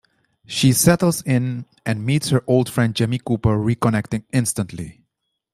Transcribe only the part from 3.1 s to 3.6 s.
Cooper,